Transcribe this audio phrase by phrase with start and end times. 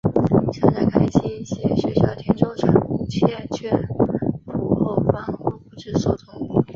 [0.51, 3.19] 校长开济携学校田洲产物契
[3.55, 3.87] 券
[4.47, 6.65] 赴后方后不知所踪。